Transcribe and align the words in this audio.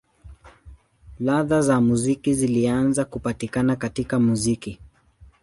Ladha 1.19 1.61
za 1.61 1.81
muziki 1.81 2.33
zilianza 2.33 3.05
kupatikana 3.05 3.75
katika 3.75 4.19
muziki. 4.19 4.79